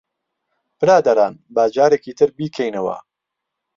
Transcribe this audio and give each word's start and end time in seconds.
برادەران، 0.79 1.33
با 1.55 1.63
جارێکی 1.75 2.13
تر 2.19 2.29
بیکەینەوە. 2.37 2.97